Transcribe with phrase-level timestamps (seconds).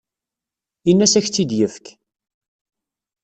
[0.89, 1.85] Ini-as ad ak-tt-id-yefk.